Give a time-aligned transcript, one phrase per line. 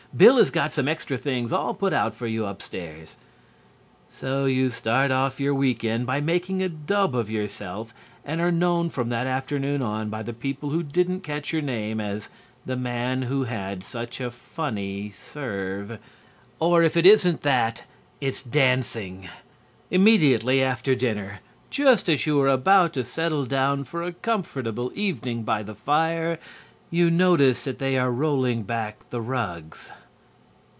[0.13, 3.15] Bill has got some extra things all put out for you upstairs."
[4.09, 7.93] So you start off your week end by making a dub of yourself
[8.25, 12.01] and are known from that afternoon on by the people who didn't catch your name
[12.01, 12.27] as
[12.65, 15.97] "the man who had such a funny serve."
[16.59, 17.85] Or if it isn't that,
[18.19, 19.29] it's dancing.
[19.89, 21.39] Immediately after dinner,
[21.69, 26.37] just as you are about to settle down for a comfortable evening by the fire,
[26.93, 29.89] you notice that they are rolling back the rugs.